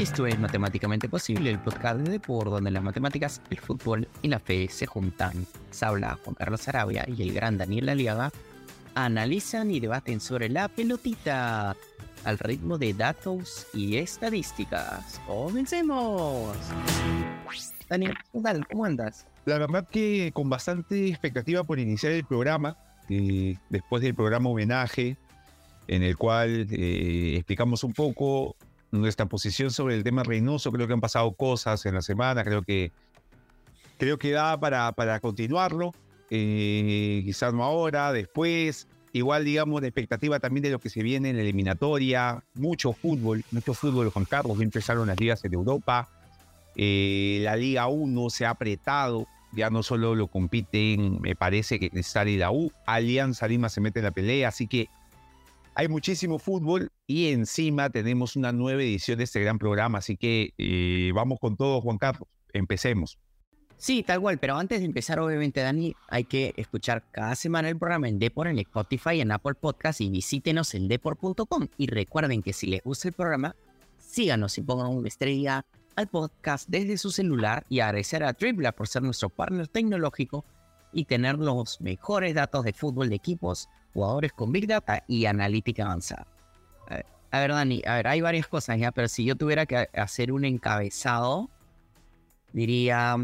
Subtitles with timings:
[0.00, 4.40] Esto es Matemáticamente Posible, el podcast de deporte donde las matemáticas, el fútbol y la
[4.40, 5.46] fe se juntan.
[5.70, 8.32] Se habla Juan Carlos Arabia y el gran Daniel Aliaga
[8.96, 11.76] analizan y debaten sobre la pelotita
[12.24, 15.20] al ritmo de datos y estadísticas.
[15.28, 16.56] ¡Comencemos!
[17.88, 18.66] Daniel, ¿qué tal?
[18.66, 19.28] ¿Cómo andas?
[19.44, 22.76] La verdad que con bastante expectativa por iniciar el programa,
[23.08, 25.16] eh, después del programa homenaje,
[25.86, 28.56] en el cual eh, explicamos un poco
[29.00, 30.72] nuestra posición sobre el tema Reynoso.
[30.72, 32.92] Creo que han pasado cosas en la semana, creo que,
[33.98, 35.92] creo que da para, para continuarlo.
[36.30, 38.88] Eh, quizás no ahora, después.
[39.12, 42.42] Igual, digamos, de expectativa también de lo que se viene en la eliminatoria.
[42.54, 44.58] Mucho fútbol, mucho fútbol, Juan Carlos.
[44.58, 46.08] Ya empezaron las ligas en Europa.
[46.74, 49.26] Eh, la Liga 1 se ha apretado.
[49.52, 52.72] Ya no solo lo compiten, me parece que y la U.
[52.86, 54.48] Alianza Lima se mete en la pelea.
[54.48, 54.88] Así que
[55.74, 60.54] hay muchísimo fútbol y encima tenemos una nueva edición de este gran programa, así que
[60.58, 62.28] eh, vamos con todo, Juan Carlos.
[62.52, 63.18] Empecemos.
[63.76, 67.76] Sí, tal cual, pero antes de empezar, obviamente, Dani, hay que escuchar cada semana el
[67.76, 71.68] programa en Depor, en Spotify, en Apple Podcast y visítenos en depor.com.
[71.76, 73.56] Y recuerden que si les gusta el programa,
[73.98, 78.88] síganos y pongan una estrella al podcast desde su celular y agradecer a Tripla por
[78.88, 80.44] ser nuestro partner tecnológico
[80.92, 85.84] y tener los mejores datos de fútbol de equipos, jugadores con Big Data y analítica
[85.84, 86.26] avanzada.
[87.30, 90.30] A ver, Dani, a ver, hay varias cosas ya, pero si yo tuviera que hacer
[90.30, 91.50] un encabezado,
[92.52, 93.16] diría,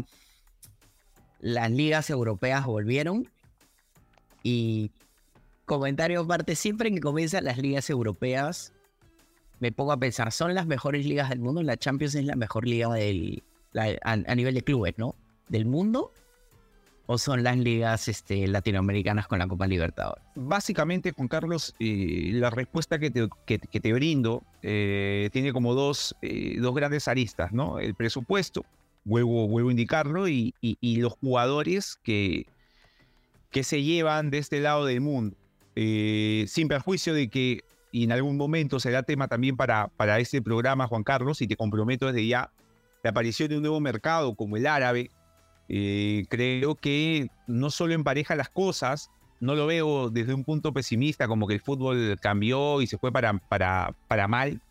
[1.39, 3.29] las ligas europeas volvieron
[4.43, 4.91] y
[5.65, 8.73] comentario aparte, siempre que comienzan las ligas europeas,
[9.61, 12.67] me pongo a pensar, son las mejores ligas del mundo, la Champions es la mejor
[12.67, 13.43] liga del,
[13.75, 15.15] a, a nivel de clubes, ¿no?
[15.47, 16.11] Del mundo
[17.05, 20.23] o son las ligas este, latinoamericanas con la Copa Libertadores?
[20.35, 26.15] Básicamente, Juan Carlos, eh, la respuesta que te, que, te brindo eh, tiene como dos,
[26.21, 27.79] eh, dos grandes aristas, ¿no?
[27.79, 28.65] El presupuesto,
[29.03, 32.45] vuelvo, vuelvo a indicarlo, y, y, los jugadores que,
[33.49, 35.35] que se llevan de este lado del mundo.
[35.75, 40.87] sin perjuicio de que y en algún momento será tema también para, para este programa,
[40.87, 42.51] Juan Carlos, y te comprometo desde ya
[43.03, 45.11] la aparición de un nuevo mercado como el árabe,
[45.69, 51.27] eh, creo que no solo empareja las cosas, no lo veo desde un punto pesimista
[51.27, 54.61] como que el fútbol cambió y se fue para, para, para mal,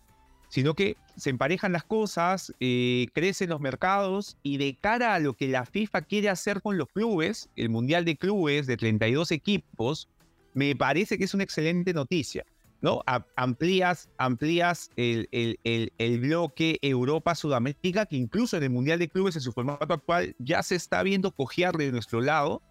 [0.48, 5.34] sino que se emparejan las cosas, eh, crecen los mercados y de cara a lo
[5.34, 10.08] que la FIFA quiere hacer con los clubes, el Mundial de Clubes de 32 equipos,
[10.54, 12.44] me parece que es una excelente noticia.
[12.82, 13.02] ¿No?
[13.36, 19.52] amplías, amplías el, el, bloque Europa-Sudamérica, que incluso en el Mundial de Clubes, en su
[19.52, 22.62] formato actual, ya se está viendo cojear de nuestro lado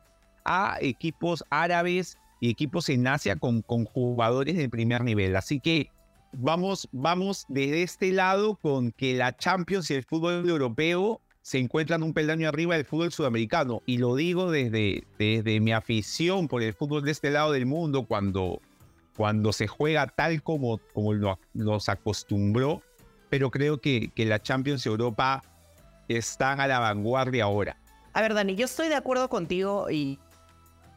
[0.46, 5.36] a equipos árabes y equipos en Asia con, con jugadores de primer nivel.
[5.36, 5.92] Así que
[6.34, 12.04] vamos, vamos desde este lado con que la Champions y el fútbol europeo se encuentran
[12.04, 13.82] un peldaño arriba del fútbol sudamericano.
[13.86, 18.06] Y lo digo desde, desde mi afición por el fútbol de este lado del mundo,
[18.06, 18.62] cuando
[19.20, 21.14] cuando se juega tal como, como
[21.54, 22.82] nos acostumbró,
[23.30, 25.44] pero creo que, que la Champions Europa
[26.08, 27.76] están a la vanguardia ahora.
[28.14, 30.20] A ver, Dani, yo estoy de acuerdo contigo y,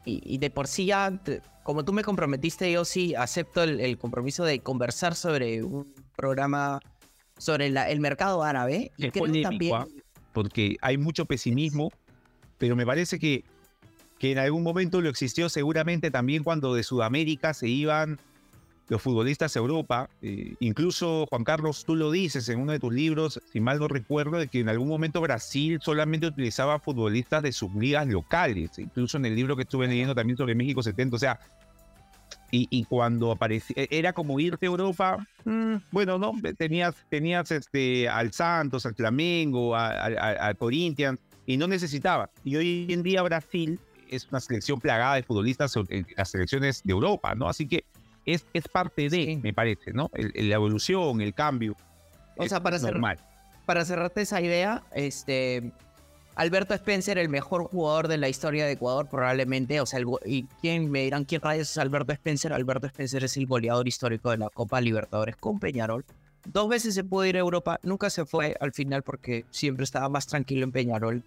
[0.04, 1.20] y, de por sí ya,
[1.64, 6.78] como tú me comprometiste, yo sí acepto el, compromiso de conversar sobre un programa
[7.38, 8.92] sobre el mercado árabe.
[8.98, 9.74] Y creo también...
[9.74, 9.86] ¿ah?
[10.32, 11.90] porque hay mucho pesimismo,
[12.56, 13.42] pero me parece que
[14.22, 18.20] que en algún momento lo existió seguramente también cuando de Sudamérica se iban
[18.88, 20.10] los futbolistas a Europa.
[20.22, 23.88] Eh, incluso, Juan Carlos, tú lo dices en uno de tus libros, si mal no
[23.88, 28.78] recuerdo, de que en algún momento Brasil solamente utilizaba futbolistas de sus ligas locales.
[28.78, 31.16] Incluso en el libro que estuve leyendo también sobre México 70.
[31.16, 31.40] O sea,
[32.52, 38.08] y, cuando aparecía, e, era como irte a Europa, mm, bueno, no, tenías, tenías este,
[38.08, 42.30] al Santos, al Flamengo, al Corinthians, y no necesitaba.
[42.44, 43.80] Y hoy en día Brasil
[44.12, 47.48] es una selección plagada de futbolistas en las selecciones de Europa, ¿no?
[47.48, 47.84] Así que
[48.26, 50.10] es, es parte de, me parece, ¿no?
[50.14, 51.74] la evolución, el cambio.
[52.36, 53.18] O sea, para, normal.
[53.66, 55.72] para cerrarte esa idea, este,
[56.34, 59.80] Alberto Spencer, el mejor jugador de la historia de Ecuador, probablemente.
[59.80, 62.52] O sea, ¿y quién me dirán quién rayos es Alberto Spencer?
[62.52, 66.04] Alberto Spencer es el goleador histórico de la Copa Libertadores con Peñarol.
[66.44, 70.08] Dos veces se pudo ir a Europa, nunca se fue al final porque siempre estaba
[70.08, 71.22] más tranquilo en Peñarol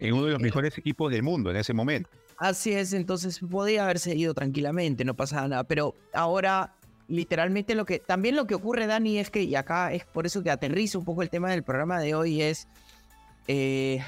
[0.00, 2.10] en uno de los mejores equipos del mundo en ese momento.
[2.40, 6.72] Así es, entonces podía haberse ido tranquilamente, no pasaba nada, pero ahora
[7.06, 10.42] literalmente lo que también lo que ocurre Dani es que y acá es por eso
[10.42, 12.66] que aterrizo un poco el tema del programa de hoy es
[13.46, 14.02] eh,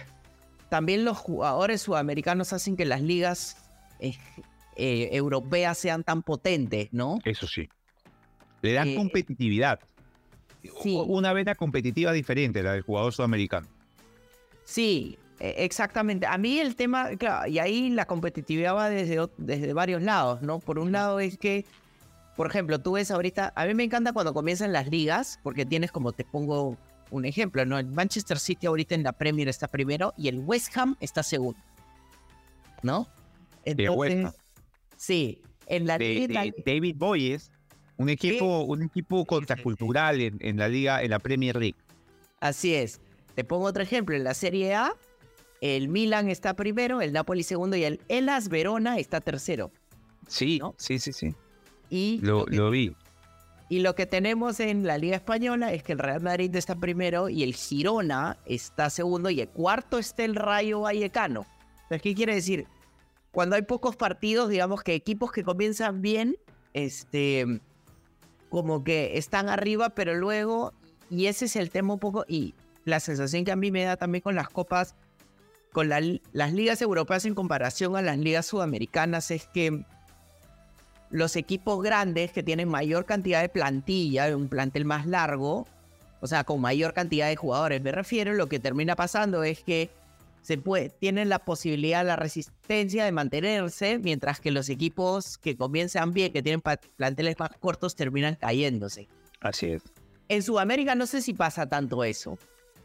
[0.71, 3.59] también los jugadores sudamericanos hacen que las ligas
[4.01, 4.17] eh,
[4.77, 7.19] eh, europeas sean tan potentes, ¿no?
[7.27, 7.69] Eso sí.
[8.63, 9.81] Le dan competitividad.
[10.85, 13.67] una vena competitiva diferente, la del jugador sudamericano.
[14.65, 16.27] Sí, exactamente.
[16.27, 20.59] A mí el tema, claro, y ahí la competitividad va desde, desde varios lados, ¿no?
[20.59, 21.65] Por un lado es que,
[22.37, 25.91] por ejemplo, tú ves ahorita, a mí me encanta cuando comienzan las ligas, porque tienes
[25.93, 26.77] como te pongo
[27.11, 27.79] un ejemplo, ¿no?
[27.79, 31.61] El Manchester City ahorita en la Premier está primero y el West Ham está segundo,
[32.83, 33.09] ¿no?
[33.65, 34.33] Entonces,
[34.97, 36.45] sí, en la liga...
[36.65, 37.51] David Boyes,
[37.99, 41.77] un equipo, un equipo contracultural en, en la liga, en la Premier League.
[42.41, 43.01] Así es.
[43.35, 44.95] Te pongo otro ejemplo, en la Serie A,
[45.63, 49.71] el Milan está primero, el Napoli segundo y el Elas Verona está tercero.
[50.27, 51.35] Sí, sí, sí, sí.
[51.89, 52.95] Y lo, lo vi.
[53.69, 57.29] Y lo que tenemos en la Liga Española es que el Real Madrid está primero
[57.29, 61.47] y el Girona está segundo y el cuarto está el Rayo Vallecano.
[62.01, 62.67] ¿qué quiere decir?
[63.31, 66.37] Cuando hay pocos partidos, digamos que equipos que comienzan bien,
[66.75, 67.61] este,
[68.49, 70.73] como que están arriba, pero luego,
[71.09, 72.55] y ese es el tema un poco, y
[72.85, 74.97] la sensación que a mí me da también con las copas,
[75.73, 79.85] con las ligas europeas en comparación a las ligas sudamericanas, es que
[81.11, 85.67] los equipos grandes que tienen mayor cantidad de plantilla, un plantel más largo,
[86.21, 89.91] o sea, con mayor cantidad de jugadores, me refiero, lo que termina pasando es que
[90.43, 96.13] se puede, tienen la posibilidad, la resistencia de mantenerse, mientras que los equipos que comienzan
[96.13, 96.63] bien, que tienen
[96.97, 99.09] planteles más cortos, terminan cayéndose.
[99.41, 99.83] Así es.
[100.29, 102.39] En Sudamérica no sé si pasa tanto eso.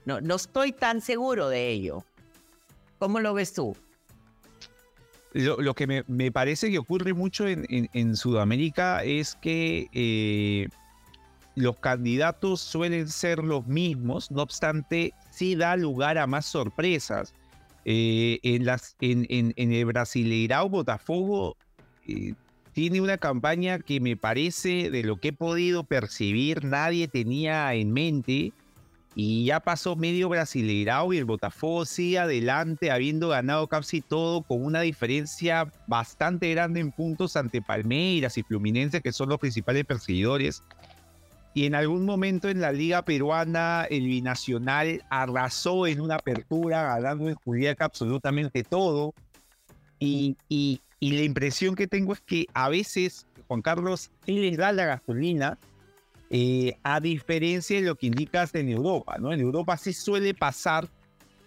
[0.05, 2.03] No, no estoy tan seguro de ello.
[2.99, 3.75] ¿Cómo lo ves tú?
[5.33, 10.67] Lo, que me, parece que ocurre mucho en, Sudamérica es que eh,
[11.53, 17.33] los candidatos suelen ser los mismos, no obstante, sí da lugar a más sorpresas.
[17.85, 21.55] Eh, en, las, en, el Brasileirao Botafogo
[22.07, 22.33] eh,
[22.73, 27.91] tiene una campaña que me parece, de lo que he podido percibir, nadie tenía en
[27.91, 28.53] mente
[29.19, 34.63] y ya pasó medio Brasileirao y el Botafogo sigue adelante, habiendo ganado casi todo con
[34.63, 40.61] una diferencia bastante grande en puntos ante Palmeiras y Fluminense, que son los principales perseguidores.
[41.55, 47.27] Y en algún momento en la Liga Peruana, el binacional arrasó en una apertura, ganando
[47.27, 49.15] en Juliaca absolutamente todo.
[49.97, 54.57] Y, y, y la impresión que tengo es que a veces, Juan Carlos, sí les
[54.57, 55.57] da la gasolina,
[56.29, 59.31] eh, a diferencia de lo que indicas en Europa, ¿no?
[59.31, 60.89] En Europa sí suele pasar,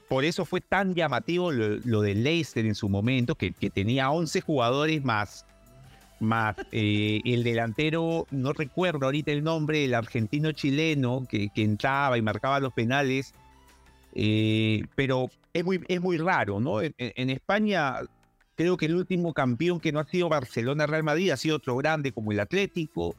[0.09, 5.05] por eso fue tan llamativo lo, de Leicester en su momento, que, tenía 11 jugadores
[5.05, 5.44] más,
[6.19, 12.23] más eh, el delantero, no recuerdo ahorita el nombre, el argentino chileno que, entraba y
[12.23, 13.35] marcaba los penales,
[14.15, 16.81] eh, pero es muy, es muy raro, ¿no?
[16.81, 17.97] En, en, España
[18.56, 22.12] creo que el último campeón que no ha sido Barcelona-Real Madrid ha sido otro grande
[22.12, 23.15] como el Atlético,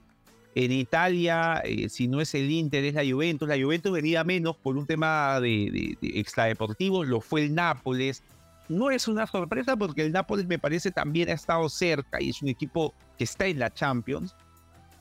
[0.55, 3.47] en Italia, eh, si no es el Inter, es la Juventus.
[3.47, 8.23] La Juventus venía menos por un tema de, extradeportivo, lo fue el Nápoles.
[8.67, 12.41] No es una sorpresa porque el Nápoles me parece también ha estado cerca y es
[12.41, 14.35] un equipo que está en la Champions.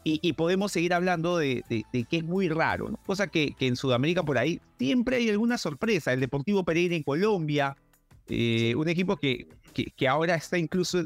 [0.02, 1.62] Y, podemos seguir hablando de,
[1.92, 2.96] que es muy raro, ¿no?
[3.04, 6.12] cosa que, en Sudamérica por ahí siempre hay alguna sorpresa.
[6.12, 7.76] El Deportivo Pereira en Colombia,
[8.26, 11.04] eh, un equipo que, que, ahora está incluso,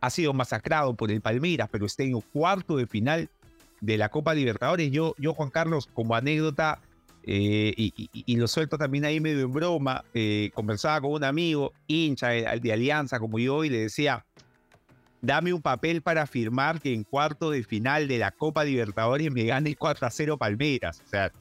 [0.00, 3.30] ha sido masacrado por el Palmeiras, pero está en un cuarto de final
[3.84, 4.90] de la Copa Libertadores.
[4.90, 6.80] Yo, yo Juan Carlos, como anécdota,
[7.26, 12.28] eh, y, lo suelto también ahí medio en broma, eh, conversaba con un amigo, hincha
[12.28, 14.24] de, de, Alianza como yo, y le decía,
[15.22, 19.44] dame un papel para firmar que en cuarto de final de la Copa Libertadores me
[19.44, 21.02] gane 4 a 0 Palmeiras.
[21.06, 21.32] O sea,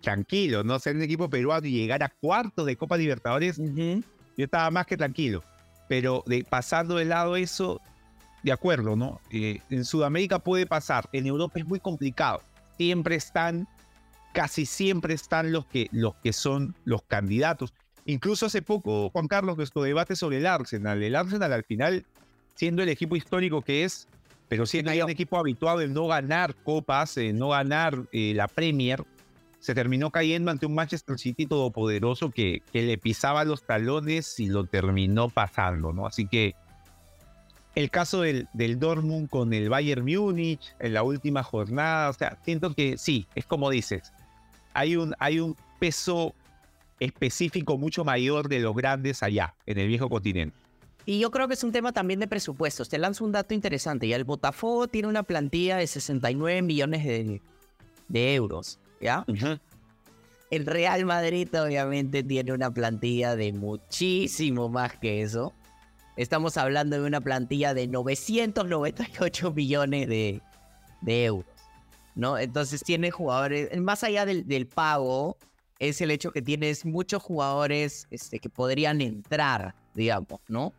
[0.00, 4.70] tranquilo, no ser un equipo peruano y llegar a cuarto de Copa Libertadores, yo estaba
[4.70, 5.42] más que tranquilo.
[5.88, 7.80] Pero de, pasando de lado eso,
[8.42, 9.20] de acuerdo, ¿no?
[9.30, 12.42] Eh, en Sudamérica puede pasar, en Europa es muy complicado.
[12.76, 13.66] Siempre están,
[14.32, 17.74] casi siempre están los que, los que son los candidatos.
[18.04, 21.02] Incluso hace poco, Juan Carlos, nuestro debate sobre el Arsenal.
[21.02, 22.06] El Arsenal al final,
[22.54, 24.08] siendo el equipo histórico que es,
[24.48, 29.04] pero siendo un equipo habituado en no ganar copas, en no ganar eh, la Premier,
[29.58, 34.46] se terminó cayendo ante un Manchester City todopoderoso que, que le pisaba los talones y
[34.46, 36.06] lo terminó pasando, ¿no?
[36.06, 36.54] Así que
[37.74, 42.10] el caso del, del Dortmund con el Bayern Múnich en la última jornada.
[42.10, 44.12] O sea, siento que sí, es como dices,
[44.74, 46.34] hay un, hay un peso
[47.00, 50.56] específico mucho mayor de los grandes allá, en el viejo continente.
[51.06, 52.88] Y yo creo que es un tema también de presupuestos.
[52.90, 54.06] Te lanzo un dato interesante.
[54.06, 57.40] Ya el Botafogo tiene una plantilla de 69 millones de,
[58.08, 58.78] de euros.
[59.00, 59.24] ¿Ya?
[60.50, 65.54] El Real Madrid obviamente tiene una plantilla de muchísimo más que eso.
[66.18, 70.42] Estamos hablando de una plantilla de 998 millones de,
[71.06, 71.46] euros.
[72.16, 72.36] ¿no?
[72.36, 75.38] Entonces tiene jugadores, más allá del, del pago,
[75.78, 80.72] es el hecho que tienes muchos jugadores este, que podrían entrar, digamos, ¿no?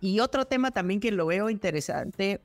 [0.00, 2.40] Y otro tema también que lo veo interesante,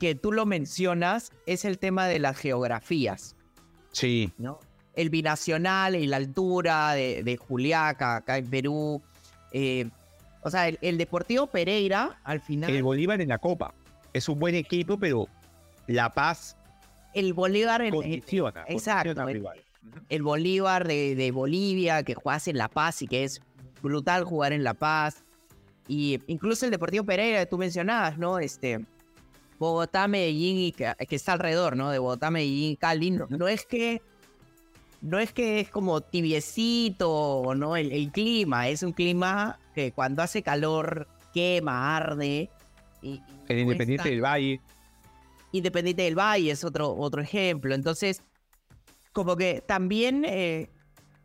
[0.00, 3.36] que tú lo mencionas, es el tema de las geografías.
[3.92, 4.32] Sí.
[4.36, 4.58] ¿no?
[4.94, 9.00] El binacional y la altura de, de Juliaca, acá en Perú.
[9.52, 9.88] eh,
[10.42, 13.74] o sea, el, el Deportivo Pereira, al final, El Bolívar en la Copa.
[14.12, 15.28] Es un buen equipo, pero
[15.86, 16.56] La Paz
[17.14, 18.64] el Bolívar, en- condiciona.
[18.68, 19.62] exacto, condiciona el-
[20.08, 23.40] el Bolívar de, de Bolivia, que juegas en La Paz y que es
[23.82, 25.24] brutal jugar en La Paz.
[25.88, 28.38] Y incluso el Deportivo Pereira que tú mencionabas, ¿no?
[28.38, 28.84] Este,
[29.58, 31.90] Bogotá, Medellín y que, que está alrededor, ¿no?
[31.90, 33.10] De Bogotá, Medellín Cali.
[33.10, 34.02] No, no es que
[35.00, 37.76] no es que es como tibiecito, ¿no?
[37.76, 42.50] El, el clima, es un clima que cuando hace calor quema, arde.
[43.02, 44.60] Y, y El Independiente del Valle.
[45.52, 47.74] Independiente del Valle es otro, otro ejemplo.
[47.74, 48.22] Entonces,
[49.12, 50.70] como que también, eh,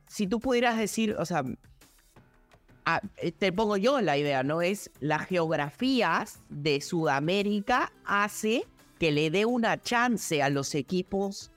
[0.07, 1.43] si tú pudieras decir, o sea,
[3.17, 4.61] eh, te pongo yo la idea, ¿no?
[4.61, 8.65] Es las geografías de Sudamérica hace
[8.99, 11.51] que le dé una chance a los equipos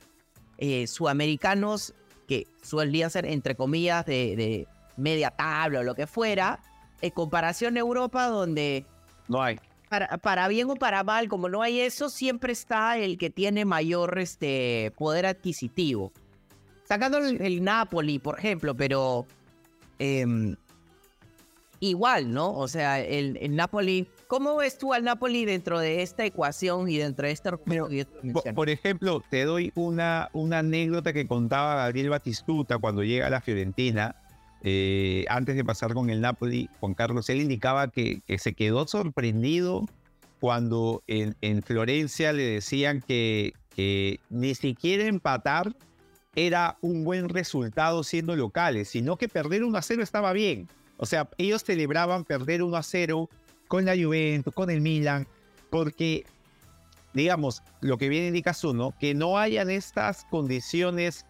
[0.59, 1.95] eh, sudamericanos
[2.27, 6.61] que solían ser, entre comillas, de, de media tabla o lo que fuera,
[7.01, 8.85] en comparación a Europa, donde
[9.29, 9.59] No hay.
[9.89, 13.65] para, para bien o para mal, como no hay eso, siempre está el que tiene
[13.65, 16.13] mayor este, poder adquisitivo.
[16.85, 19.27] Sacando el, el Napoli, por ejemplo, pero
[19.99, 20.57] em,
[21.81, 22.53] igual, ¿no?
[22.53, 26.99] O sea, el, el Napoli, ¿cómo ves tú al Napoli dentro de esta ecuación y
[26.99, 27.89] dentro de este argumento
[28.55, 33.41] Por, ejemplo, te doy una, una anécdota que contaba Gabriel Batistuta cuando llega a la
[33.41, 34.17] Fiorentina.
[34.63, 38.87] eh, antes de pasar con el Napoli, Juan Carlos, él indicaba que, que se quedó
[38.87, 39.87] sorprendido
[40.41, 45.75] cuando en, en Florencia le decían que, que ni siquiera empatar
[46.35, 50.69] era un buen resultado siendo locales, sino que perder 1 a 0 estaba bien.
[50.99, 53.29] O sea, ellos celebraban perder 1 a 0
[53.69, 55.27] con la Juventus, con el Milan,
[55.71, 56.25] porque
[57.13, 61.25] digamos, lo que bien indica uno, que no hayan estas condiciones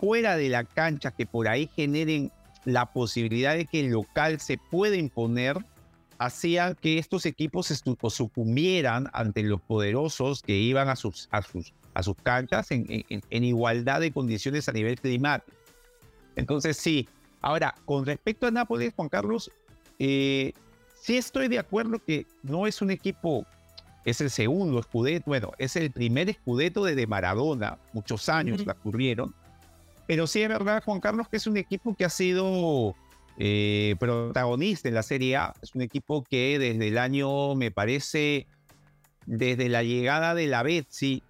[0.00, 2.32] fuera de la cancha que por ahí generen
[2.64, 5.56] la posibilidad de que el local se pueda imponer,
[6.18, 7.66] hacía que estos equipos
[8.08, 13.22] sucumbieran ante los poderosos que iban a sus, a sus, a sus canchas en, en-
[13.30, 15.56] en igualdad de condiciones a nivel climático.
[16.36, 17.08] Entonces, sí.
[17.40, 19.50] Ahora, con respecto a Nápoles, Juan Carlos,
[19.98, 20.52] eh,
[21.04, 23.46] sí estoy de acuerdo que no es un equipo
[24.06, 28.66] es el segundo escudeto, bueno, es el primer escudeto desde Maradona, muchos años Ujú.
[28.66, 29.34] la ocurrieron,
[30.06, 32.94] pero sí es verdad, Juan Carlos, que es un equipo que ha sido
[33.38, 38.46] eh, protagonista en la Serie A, es un equipo que desde el año, me parece,
[39.26, 41.22] desde la llegada de la Betsy,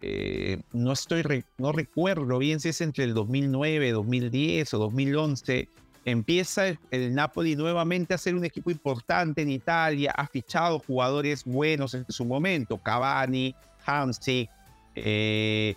[0.00, 5.68] eh, no estoy, no recuerdo bien si es entre el 2009, 2010 o 2011,
[6.04, 11.44] empieza el, el Napoli nuevamente a ser un equipo importante en Italia, ha fichado jugadores
[11.44, 13.54] buenos en su momento, Cavani,
[13.86, 14.50] Hamsik,
[14.94, 15.74] eh,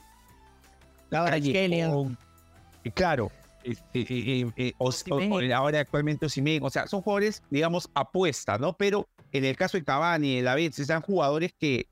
[2.93, 3.31] claro,
[3.63, 5.19] eh, eh, eh, eh, o- o-
[5.55, 8.73] ahora actualmente Osimhen, o sea, son jugadores, digamos, apuesta, ¿no?
[8.73, 11.87] Pero en el caso de Cavani, de la eran jugadores que,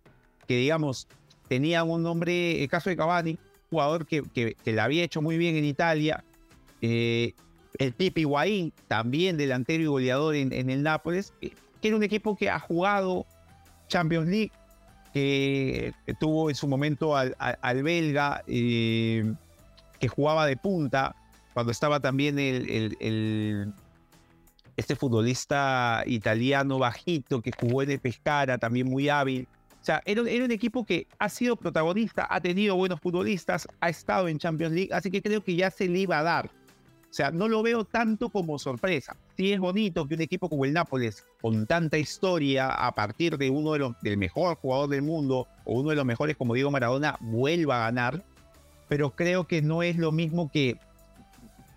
[0.47, 1.07] que, digamos,
[1.47, 3.37] tenían un nombre, el caso de Cavani,
[3.69, 6.23] jugador que, que, que la había hecho muy bien en Italia,
[6.81, 7.33] eh,
[7.79, 11.51] el Pipi Higuaín, también delantero y goleador en, el Nápoles, eh,
[11.81, 13.25] que era un equipo que ha jugado
[13.87, 14.51] Champions League,
[15.13, 19.33] que, tuvo en su momento al, belga, eh,
[19.99, 21.15] que jugaba de punta,
[21.53, 23.73] cuando estaba también el-
[24.77, 29.47] este futbolista italiano bajito que jugó en el Pescara, también muy hábil.
[29.81, 33.89] O sea, era, era un equipo que ha sido protagonista, ha tenido buenos futbolistas, ha
[33.89, 36.49] estado en Champions League, así que creo que ya se le iba a dar.
[37.13, 39.15] O sea, no lo veo tanto como sorpresa.
[39.37, 43.51] Sí es bonito que un equipo como el Nápoles, con tanta historia, a partir de
[43.51, 46.71] uno de los, del mejor jugador del mundo, o uno de los mejores como Diego
[46.71, 48.23] Maradona, vuelva a ganar,
[48.89, 50.79] pero creo que no es lo mismo que...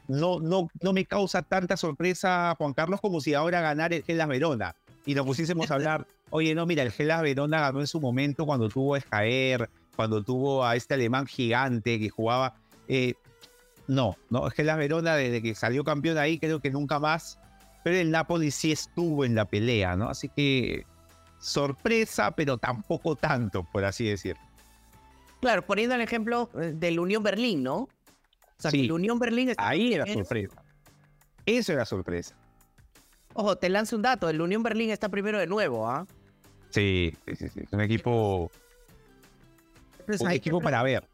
[0.09, 4.29] No, no, no me causa tanta sorpresa, Juan Carlos, como si ahora ganara el Gelas
[4.29, 4.75] Verona.
[5.05, 8.47] Y nos pusiésemos a hablar, oye, no, mira, el Gelas Verona ganó en su momento
[8.47, 12.55] cuando tuvo a Escaer, cuando tuvo a este alemán gigante que jugaba...
[12.89, 13.13] eh,
[13.89, 17.39] no, no, es que la Verona desde que salió campeón ahí creo que nunca más,
[17.85, 20.09] pero el Napoli sí estuvo en la pelea, ¿no?
[20.09, 20.85] Así que
[21.39, 24.37] sorpresa, pero tampoco tanto, por así decir.
[25.41, 27.77] Claro, poniendo el ejemplo eh, del Unión Berlín, ¿no?
[27.77, 27.89] O
[28.59, 28.85] sea, que Sí.
[28.87, 30.63] el Unión Berlín está Ahí era sorpresa.
[31.45, 32.35] Eso era sorpresa.
[33.35, 34.29] Ojo, te lanzo un dato.
[34.31, 36.07] El Unión Berlín está primero de nuevo, ¿ah?
[36.71, 38.51] Sí, sí, sí, sí, Es un equipo,
[40.01, 41.07] Entonces, un equipo que- para ver.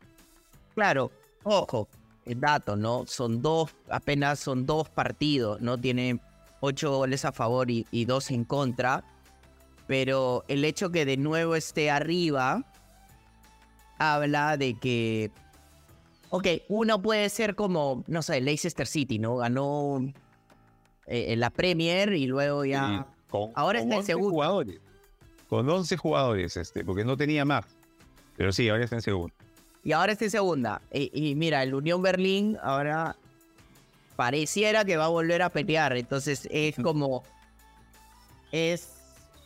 [0.75, 1.11] claro,
[1.43, 1.89] ojo,
[2.27, 3.05] dato, ¿no?
[3.07, 5.79] Son dos, apenas son dos partidos, ¿no?
[5.79, 6.21] Tiene
[6.61, 9.05] ocho goles a favor y, y dos en contra.
[9.87, 12.65] Pero el hecho que de nuevo esté arriba
[13.99, 15.31] habla de que.
[16.31, 19.37] Ok, uno puede ser como, no sé, Leicester City, ¿no?
[19.37, 20.01] Ganó
[21.07, 23.07] eh, la Premier y luego ya.
[23.29, 24.31] Con, Ahora con está en 11 segundo.
[24.31, 24.81] jugadores.
[25.49, 27.67] Con 11 jugadores, este, porque no tenía más.
[28.37, 29.35] Pero sí, ahora está en segundo.
[29.85, 30.81] Y ahora está en segunda.
[30.93, 33.17] Y, y mira, el Unión Berlín ahora
[34.17, 35.97] pareciera que va a volver a pelear.
[35.97, 37.25] Entonces es como.
[38.53, 38.91] Es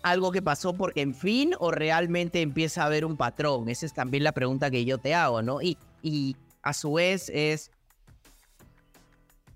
[0.02, 3.69] algo que pasó porque en fin o realmente empieza a haber un patrón.
[3.69, 5.62] Esa es también la pregunta que yo te hago, ¿no?
[5.62, 7.71] Y, y a su vez es.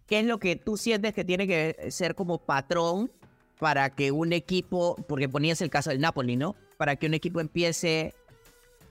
[0.06, 3.12] ¿Qué es lo que tú sientes que tiene que ser como patrón
[3.60, 6.56] para que un equipo, porque ponías el caso del Napoli, ¿no?
[6.78, 8.14] Para que un equipo empiece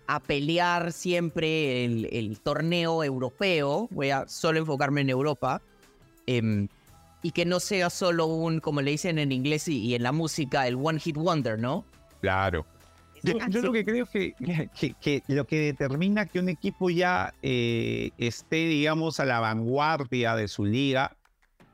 [0.10, 5.62] a pelear siempre el, el torneo europeo, voy a solo enfocarme en Europa,
[6.26, 6.68] em,
[7.22, 10.12] y que no sea solo un, como le dicen en inglés y, y en la
[10.12, 11.86] música, el one hit wonder, ¿no?
[12.22, 12.66] Claro.
[13.22, 14.34] Yo, yo lo que creo que,
[14.80, 20.36] que, que lo que determina que un equipo ya eh, esté, digamos, a la vanguardia
[20.36, 21.16] de su liga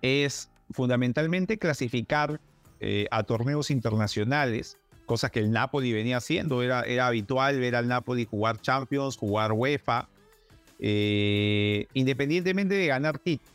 [0.02, 2.42] es fundamentalmente clasificar
[2.82, 6.62] eh, a torneos internacionales, cosas que el Napoli venía haciendo.
[6.62, 10.08] Era, era habitual ver al Napoli jugar Champions, jugar UEFA,
[10.80, 13.54] eh, independientemente de ganar títulos.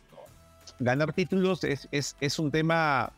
[0.78, 3.12] Ganar títulos es, es, es un tema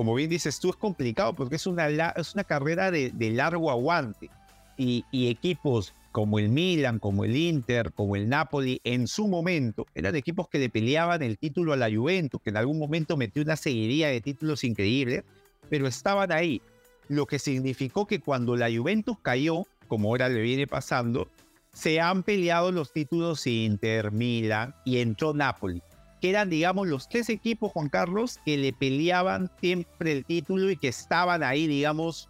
[0.00, 1.86] como bien dices tú, es complicado porque es una,
[2.16, 4.30] es una carrera de, de largo aguante.
[4.78, 9.86] Y, y, equipos como el Milan, como el Inter, como el Napoli, en su momento,
[9.94, 13.42] eran equipos que le peleaban el título a la Juventus, que en algún momento metió
[13.42, 15.22] una seguiría de títulos increíbles,
[15.68, 16.62] pero estaban ahí.
[17.10, 21.28] Lo que significó que cuando la Juventus cayó, como ahora le viene pasando,
[21.72, 25.82] se han peleado los títulos Inter, Milan y entró Napoli
[26.20, 30.76] que eran, digamos, los tres equipos, Juan Carlos, que le peleaban siempre el título y
[30.76, 32.28] que estaban ahí, digamos,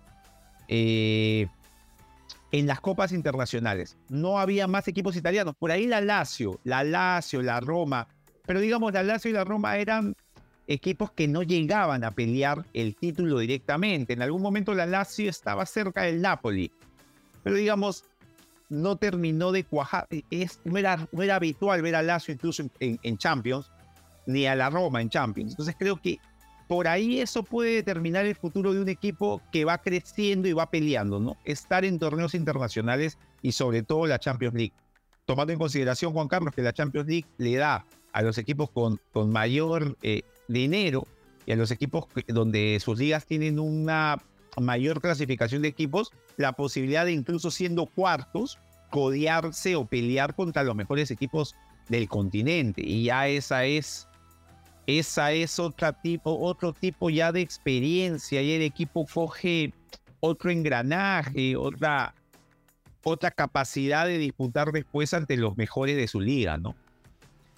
[0.69, 1.49] eh,
[2.53, 3.99] en las copas internacionales.
[4.09, 5.57] No había más equipos italianos.
[5.59, 8.07] Por ahí la Lazio, la Lazio, la Roma,
[8.47, 10.15] pero digamos, la Lazio y la Roma eran
[10.71, 14.13] equipos que no llegaban a pelear el título directamente.
[14.13, 16.71] En algún momento la Lazio estaba cerca del Napoli,
[17.43, 18.05] pero digamos,
[18.69, 20.07] no terminó de cuajar.
[20.31, 23.71] Es, no, era, no era habitual ver a Lazio incluso en Champions,
[24.27, 25.53] ni a la Roma en Champions.
[25.53, 26.21] Entonces creo que
[26.69, 30.71] por ahí eso puede determinar el futuro de un equipo que va creciendo y va
[30.71, 31.37] peleando, ¿no?
[31.45, 34.73] Estar en torneos internacionales y sobre todo la Champions League.
[35.25, 39.01] Tomando en consideración, Juan Carlos, que la Champions League le da a los equipos con,
[39.13, 41.07] con mayor eh, dinero
[41.47, 44.23] y a los equipos donde sus ligas tienen una
[44.61, 48.59] mayor clasificación de equipos, la posibilidad de incluso siendo cuartos,
[48.91, 51.55] codearse o pelear contra los mejores equipos
[51.89, 52.83] del continente.
[52.85, 54.09] Y ya esa es
[54.87, 59.73] esa es otra tipo, otro tipo ya de experiencia y el equipo coge
[60.19, 62.15] otro engranaje, otra,
[63.05, 66.75] otra capacidad de disputar después ante los mejores de su liga, ¿no?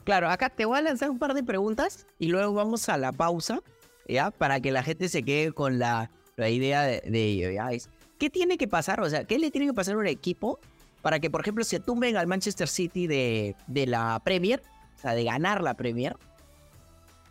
[0.05, 3.13] Claro, acá te voy a lanzar un par de preguntas y luego vamos a la
[3.13, 3.61] pausa,
[4.09, 4.31] ¿ya?
[4.31, 7.71] Para que la gente se quede con la, idea de, ello, ¿ya?
[8.19, 9.01] ¿Qué tiene que pasar?
[9.01, 10.59] O sea, ¿qué le tiene que pasar a un equipo
[11.03, 13.55] para que, por ejemplo, se tumben al Manchester City de,
[13.87, 14.63] la Premier,
[14.97, 16.17] o sea, de ganar la Premier?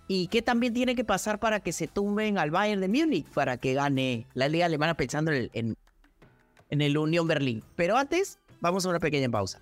[0.07, 3.57] ¿Y qué también tiene que pasar para que se tumben al Bayern de Múnich para
[3.57, 7.63] que gane la liga alemana pensando en, en el Unión Berlín?
[7.75, 9.59] Pero antes, vamos a una pequeña pausa.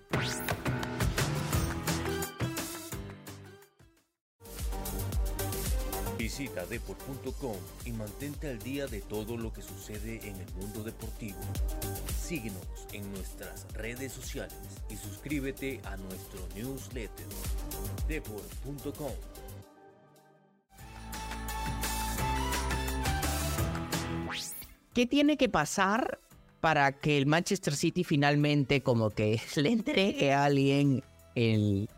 [6.30, 11.40] Visita deport.com y mantente al día de todo lo que sucede en el mundo deportivo.
[12.22, 12.62] Síguenos
[12.92, 14.54] en nuestras redes sociales
[14.88, 17.26] y suscríbete a nuestro newsletter.
[18.06, 19.10] deport.com
[24.94, 26.20] ¿Qué tiene que pasar
[26.60, 31.02] para que el Manchester City finalmente como que le entregue a alguien
[31.34, 31.88] el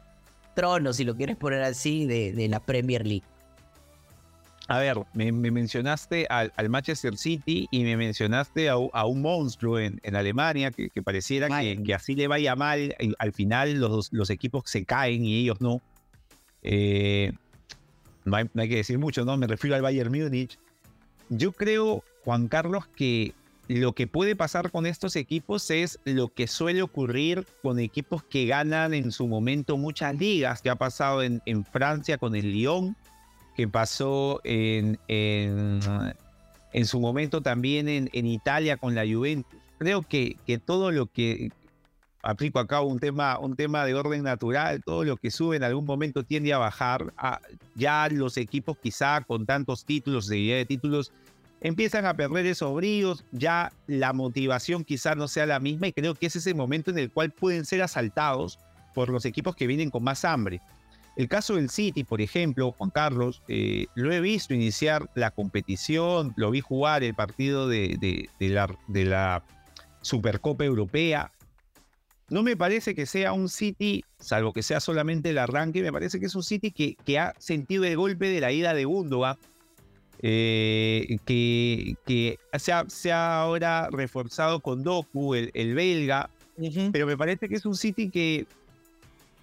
[0.57, 3.25] trono, si lo quieres poner así, de, de la Premier League?
[4.69, 9.21] A ver, me, me mencionaste al, al, Manchester City y me mencionaste a, a un
[9.21, 12.95] monstruo en, en Alemania que, que pareciera que, que, así le vaya mal.
[13.19, 15.81] Al final los, los equipos se caen y ellos no.
[16.63, 17.33] Eh,
[18.25, 19.37] no, hay, no hay que decir mucho, ¿no?
[19.37, 20.59] Me refiero al Bayern Múnich.
[21.29, 23.35] Yo creo, Juan Carlos, que
[23.67, 28.47] lo que puede pasar con estos equipos es lo que suele ocurrir con equipos que
[28.47, 32.97] ganan en su momento muchas ligas, que ha pasado en, en Francia con el Lyon,
[33.57, 35.81] que pasó en, en,
[36.73, 39.61] en su momento también en, Italia con la Juventus.
[39.79, 41.51] Creo que, que todo lo que
[42.23, 45.85] aplico acá un tema, un tema de orden natural, todo lo que sube en algún
[45.85, 47.13] momento tiende a bajar.
[47.75, 51.13] Ya los equipos quizá con tantos títulos, seguridad de títulos,
[51.61, 56.15] empiezan a perder esos bríos, ya la motivación quizá no sea la misma y creo
[56.15, 58.59] que ese es el momento en el cual pueden ser asaltados
[58.95, 60.61] por los equipos que vienen con más hambre.
[61.17, 66.33] El caso del City, por ejemplo, Juan Carlos, eh, lo he visto iniciar la competición,
[66.37, 69.45] lo vi jugar el partido de, la, de la
[70.01, 71.31] Supercopa Europea.
[72.31, 76.19] No me parece que sea un City, salvo que sea solamente el arranque, me parece
[76.19, 79.37] que es un City que, que ha sentido el golpe de la ida de Gundogan,
[80.23, 82.73] eh, que, que se,
[83.13, 86.31] ha, ahora reforzado con Doku, el, belga,
[86.93, 88.47] pero me parece que es un City que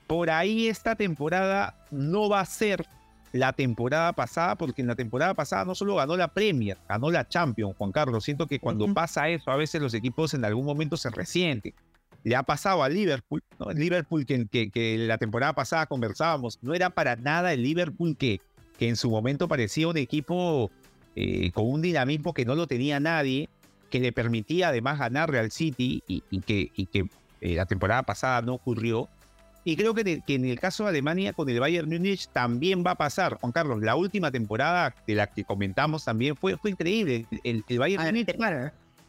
[0.10, 2.84] por ahí esta temporada no va a ser
[3.32, 7.28] la temporada pasada, porque en la temporada pasada no solo ganó la Premier, ganó la
[7.28, 8.24] Champions, Juan Carlos.
[8.24, 11.76] Siento que cuando pasa eso, a veces los equipos en algún momento se resienten.
[12.24, 13.70] Le ha pasado a Liverpool, ¿no?
[13.70, 18.18] El Liverpool que, que, que, la temporada pasada conversábamos, no era para nada el Liverpool
[18.18, 18.42] que,
[18.80, 20.72] que en su momento parecía un equipo
[21.16, 23.48] eh, con un dinamismo que no lo tenía nadie,
[23.92, 27.06] que le permitía además ganarle al City y, que, y que
[27.42, 29.08] eh, la temporada pasada no ocurrió.
[29.64, 32.96] Y creo que, en el caso de Alemania con el Bayern Múnich también va a
[32.96, 33.36] pasar.
[33.36, 37.26] Juan Carlos, la última temporada de la que comentamos también fue, fue increíble.
[37.44, 38.26] El, Bayern Múnich...
[38.26, 38.34] Te,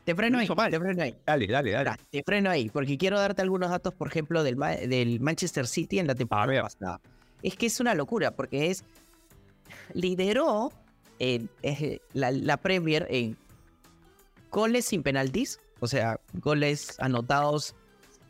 [0.04, 1.14] te freno ahí, te freno ahí.
[1.24, 1.90] Dale, dale, dale.
[2.10, 6.06] Te freno ahí, porque quiero darte algunos datos, por ejemplo, del, del Manchester City en
[6.06, 7.00] la temporada pasada.
[7.42, 8.84] Es que es una locura, porque es...
[9.94, 10.72] Lideró
[12.12, 13.36] la, Premier en
[14.50, 17.74] goles sin penaltis, o sea, goles anotados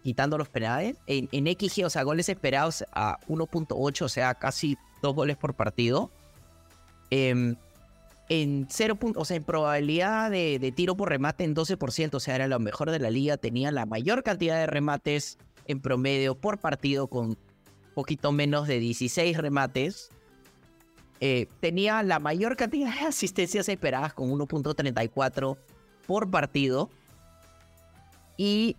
[0.02, 0.96] quitando los penales.
[1.06, 6.10] En, XG, o sea, goles esperados a 1.8, o sea, casi dos goles por partido.
[7.10, 7.56] Em,
[8.28, 8.98] en 0.
[9.16, 12.90] O sea, en probabilidad de, tiro por remate en 12%, o sea, era lo mejor
[12.90, 13.36] de la liga.
[13.36, 17.36] Tenía la mayor cantidad de remates en promedio por partido, con
[17.94, 20.10] poquito menos de 16 remates.
[21.20, 25.58] Eh, tenía la mayor cantidad de asistencias esperadas, con 1.34
[26.06, 26.88] por partido.
[28.38, 28.76] Y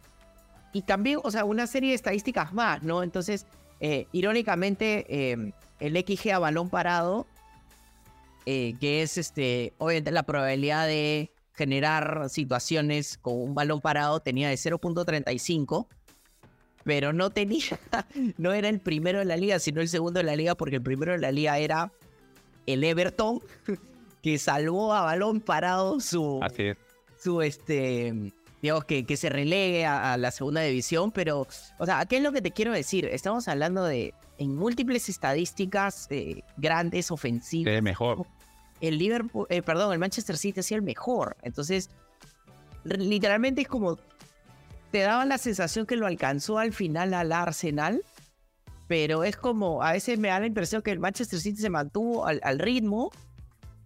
[0.73, 3.03] y también, o sea, una serie de estadísticas más, ¿no?
[3.03, 3.45] Entonces,
[3.79, 7.27] eh, irónicamente, em, el XG a balón parado,
[8.45, 14.49] eh, que es este, obviamente la probabilidad de generar situaciones con un balón parado, tenía
[14.49, 15.87] de 0.35,
[16.83, 17.79] pero no tenía,
[18.37, 20.83] no era el primero de la liga, sino el segundo de la liga, porque el
[20.83, 21.91] primero de la liga era
[22.65, 23.41] el Everton,
[24.23, 26.39] que salvó a balón parado su,
[27.17, 28.31] su este
[28.61, 31.47] digamos, que, que se relegue a, la segunda división, pero,
[31.79, 33.05] o sea, ¿qué es lo que te quiero decir?
[33.05, 37.73] Estamos hablando de, en múltiples estadísticas eh, grandes, ofensivas.
[37.73, 38.25] El mejor.
[38.79, 41.37] El Liverpool, eh, perdón, el Manchester City es el mejor.
[41.41, 41.89] Entonces,
[42.83, 43.97] literalmente es como,
[44.91, 48.03] te daba la sensación que lo alcanzó al final al Arsenal,
[48.87, 52.27] pero es como, a veces me da la impresión que el Manchester City se mantuvo
[52.27, 53.11] al, al ritmo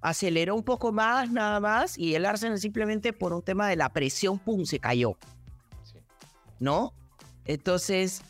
[0.06, 3.89] aceleró un poco más, nada más, y el Arsenal simplemente por un tema de la
[3.89, 5.18] presión, pum, se cayó.
[6.60, 6.94] ¿No?
[7.46, 8.22] Entonces,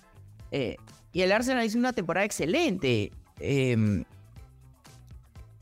[0.52, 0.78] eh,
[1.12, 3.12] y el Arsenal hizo una temporada excelente.
[3.40, 4.06] Em,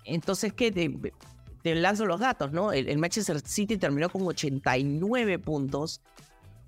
[0.05, 0.71] entonces, ¿qué?
[0.71, 2.71] Te, lanzo los datos, ¿no?
[2.71, 5.99] El, Manchester City terminó con 89 puntos,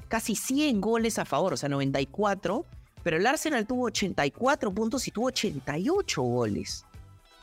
[0.08, 2.66] casi 100 goles a favor, o sea, 94,
[3.04, 6.84] pero el Arsenal tuvo 84 puntos y tuvo 88 goles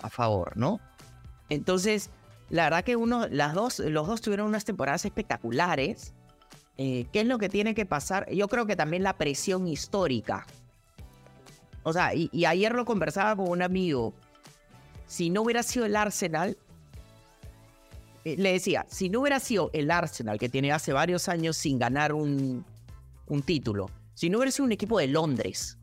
[0.00, 0.80] a favor, ¿no?
[1.52, 2.10] Entonces,
[2.48, 6.14] la verdad que uno, las dos, los dos tuvieron unas temporadas espectaculares.
[6.78, 8.30] Eh, ¿Qué es lo que tiene que pasar?
[8.30, 10.46] Yo creo que también la presión histórica.
[11.82, 14.14] O sea, y, ayer lo conversaba con un amigo.
[15.06, 16.56] Si no hubiera sido el Arsenal,
[18.24, 21.78] eh, le decía, si no hubiera sido el Arsenal, que tiene hace varios años sin
[21.78, 22.64] ganar un,
[23.44, 25.78] título, si no hubiera sido un equipo de Londres,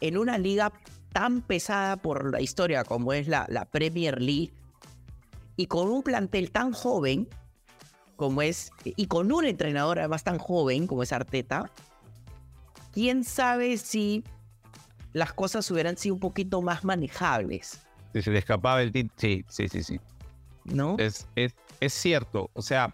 [0.00, 0.72] en una liga
[1.12, 4.52] tan pesada por la historia como es la Premier League,
[5.56, 7.28] y con un plantel tan joven
[8.16, 11.70] como es, y con un entrenador además tan joven como es Arteta,
[12.92, 14.24] quién sabe si
[15.12, 17.80] las cosas hubieran sido un poquito más manejables.
[18.12, 19.14] Si se le escapaba el título.
[19.16, 20.00] Sí, sí, sí, sí.
[20.64, 20.96] ¿No?
[20.98, 22.50] Es, es, es, cierto.
[22.54, 22.92] O sea,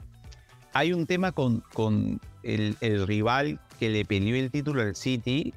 [0.72, 5.54] hay un tema con, con el, el, rival que le peleó el título al City,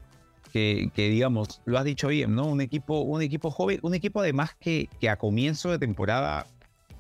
[0.52, 2.46] que, que, digamos, lo has dicho bien, ¿no?
[2.46, 6.46] Un equipo, un equipo joven, un equipo además que, que a comienzo de temporada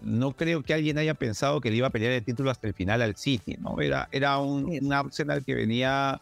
[0.04, 2.74] no creo que alguien haya pensado que le iba a pelear el título hasta el
[2.74, 3.80] final al City, ¿no?
[3.80, 6.22] Era, era un, Arsenal que venía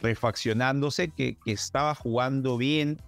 [0.00, 2.98] refaccionándose, que, que, estaba jugando bien,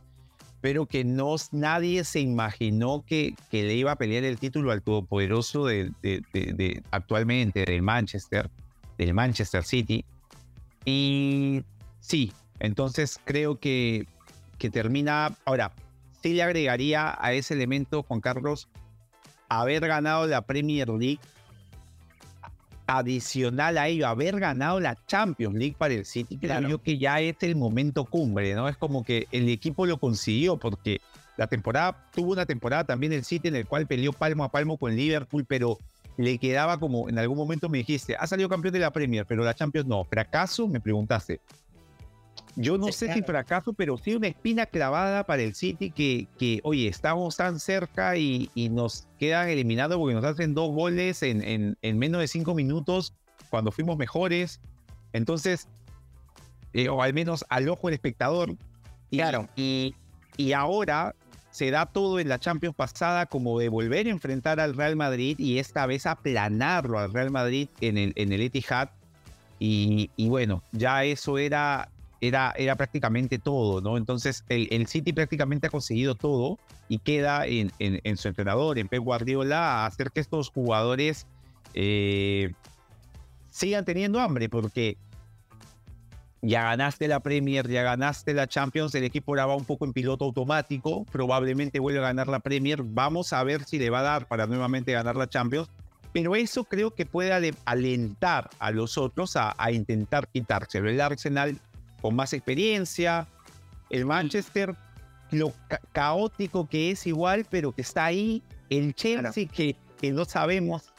[0.61, 4.83] pero que no, nadie se imaginó que, que le iba a pelear el título al
[4.83, 8.51] todopoderoso de, de, actualmente del Manchester,
[8.99, 10.05] del Manchester City.
[10.85, 11.65] Y
[12.01, 14.07] sí, Entonces creo que,
[14.59, 15.35] que termina.
[15.47, 15.73] Ahora,
[16.23, 18.69] sí le agregaría a ese elemento, Juan Carlos,
[19.61, 21.21] haber ganado la Premier League.
[22.87, 27.21] Adicional a ello, haber ganado la Champions League para el City, creo yo que ya
[27.21, 28.69] es el momento cumbre, ¿no?
[28.69, 31.01] Es como que el equipo lo consiguió porque
[31.37, 34.77] la temporada, tuvo una temporada también el City en el cual peleó palmo a palmo
[34.77, 35.79] con Liverpool, pero
[36.17, 39.45] le quedaba como, en algún momento me dijiste, ha salido campeón de la Premier, pero
[39.45, 40.05] la Champions no.
[40.05, 40.69] ¿Fracaso?
[40.69, 41.41] Me preguntaste.
[42.57, 46.61] Yo no sé si fracaso, pero sí una espina clavada para el City que, que
[46.65, 51.79] oye, estamos tan cerca y, nos quedan eliminados porque nos hacen dos goles en, en,
[51.83, 53.15] en menos de cinco minutos
[53.51, 54.61] cuando fuimos mejores.
[55.13, 55.69] Entonces,
[56.73, 58.57] eh, o al menos al ojo del espectador.
[59.11, 59.49] Claro.
[59.57, 59.95] Y,
[60.37, 61.15] y ahora
[61.51, 65.39] se da todo en la Champions pasada como de volver a enfrentar al Real Madrid
[65.39, 68.89] y esta vez aplanarlo al Real Madrid en el, en el Etihad.
[69.65, 71.89] Y, bueno, ya eso era,
[72.23, 73.97] era, era prácticamente todo, ¿no?
[73.97, 76.57] Entonces el, City prácticamente ha conseguido todo
[76.89, 77.71] y queda en,
[78.17, 81.27] su entrenador, en Pep Guardiola, hacer que estos jugadores
[81.75, 82.53] eh,
[83.51, 84.97] sigan teniendo hambre, porque
[86.43, 89.93] ya ganaste la Premier, ya ganaste la Champions, el equipo ahora va un poco en
[89.93, 94.03] piloto automático, probablemente vuelve a ganar la Premier, vamos a ver si le va a
[94.03, 95.69] dar para nuevamente ganar la Champions,
[96.13, 100.89] pero eso creo que puede alentar a los otros a, intentar quitárselo.
[100.89, 101.59] El Arsenal
[102.03, 103.27] con más experiencia,
[103.89, 104.77] el Manchester,
[105.31, 105.53] lo
[105.93, 110.93] caótico que es igual, pero que está ahí, el Chelsea que, que no sabemos,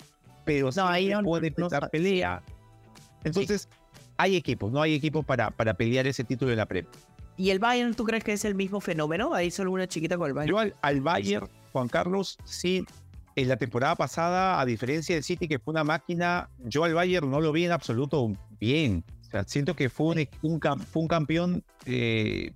[0.45, 2.41] pero no, ahí puede empezar pelea.
[3.23, 3.69] Entonces
[4.17, 6.91] hay equipos, no hay equipos para, para pelear ese título de la Premier.
[7.35, 9.33] ¿Y el Bayern tú crees que es el mismo fenómeno?
[9.33, 10.55] Ahí solo una chiquita con el Bayern.
[10.55, 12.85] Yo al, Bayern, Juan Carlos, sí,
[13.35, 17.29] en la temporada pasada, a diferencia del City, que fue una máquina, yo al Bayern
[17.29, 19.03] no lo vi en absoluto bien.
[19.45, 20.59] Siento que fue un,
[20.93, 22.51] un, campeón eh,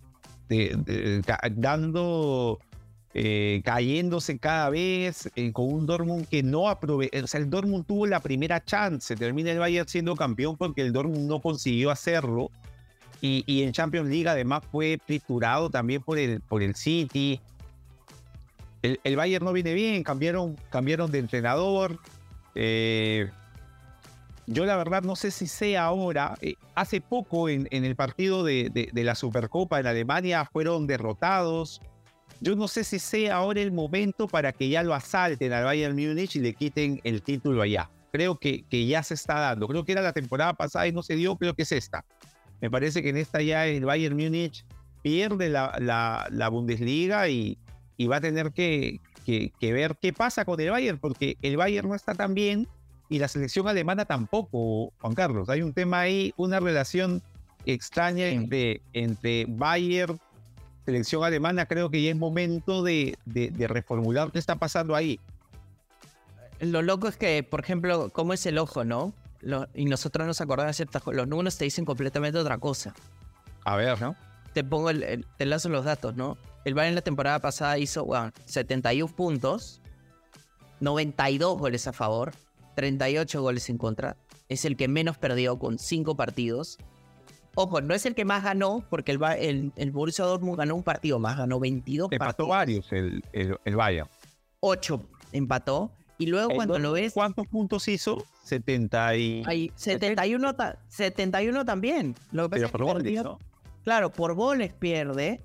[1.55, 2.59] dando
[3.19, 7.23] eh, cayéndose cada vez eh, con un Dortmund que no aprovechó.
[7.23, 9.15] O sea, el Dortmund tuvo la primera chance.
[9.15, 12.51] Termina el Bayern siendo campeón porque el Dortmund no consiguió hacerlo.
[13.19, 17.41] Y, y en Champions League además fue triturado también por el, por el City.
[18.83, 21.97] El, el Bayern no viene bien, cambiaron, cambiaron de entrenador.
[22.53, 23.31] Eh,
[24.47, 26.35] yo la verdad no sé si sea ahora.
[26.75, 31.81] hace poco en, en el partido de, de, de, la Supercopa en Alemania fueron derrotados
[32.39, 35.95] yo no sé si sea ahora el momento para que ya lo asalten al Bayern
[35.95, 37.89] Múnich y le quiten el título allá.
[38.11, 39.67] Creo que, que ya se está dando.
[39.67, 42.05] Creo que era la temporada pasada y no se dio, creo que es esta.
[42.61, 44.65] Me parece que en esta ya el Bayern Múnich
[45.01, 47.57] pierde la, la, Bundesliga y,
[47.97, 51.89] y, va a tener que, que, ver qué pasa con el Bayern, porque el Bayern
[51.89, 52.67] no está tan bien
[53.09, 55.49] y la selección alemana tampoco, Juan Carlos.
[55.49, 57.21] Hay un tema ahí, una relación
[57.65, 60.19] extraña entre, entre Bayern
[60.87, 65.19] selección alemana, creo que ya es momento de, de, reformular qué está pasando ahí.
[66.61, 69.13] Lo loco es que, por ejemplo, cómo es el ojo, ¿no?
[69.75, 71.17] y nosotros nos acordamos de ciertas cosas.
[71.17, 72.95] Los números te dicen completamente otra cosa.
[73.65, 74.15] A ver, ¿no?
[74.53, 76.37] Te pongo el, te lazo los datos, ¿no?
[76.63, 79.81] El Bayern la temporada pasada hizo bueno, 71 puntos,
[80.79, 82.33] 92 goles a favor,
[82.77, 84.17] 38 goles en contra.
[84.49, 86.77] Es el que menos perdió con 5 partidos.
[87.55, 90.83] Ojo, no es el que más ganó, porque el, el, el Borussia Dortmund ganó un
[90.83, 94.07] partido más, ganó 22 Empató varios el, el, el Bayern.
[94.59, 95.01] 8
[95.33, 95.91] empató.
[96.19, 97.13] Y luego cuando lo ves...
[97.13, 98.23] ¿Cuántos puntos hizo?
[98.43, 99.71] 70 y...
[99.75, 100.55] 71,
[100.87, 102.13] 71 también.
[102.31, 103.23] Lo Pero por goles,
[103.83, 105.41] Claro, por goles pierde.